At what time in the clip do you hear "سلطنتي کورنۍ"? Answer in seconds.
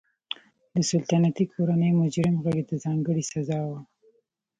0.91-1.91